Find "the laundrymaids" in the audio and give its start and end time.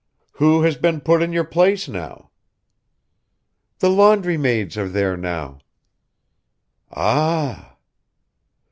3.77-4.75